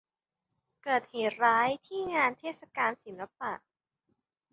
[0.83, 3.53] เกิดเหตุร้ายที่งานเทศกาลศิลปะ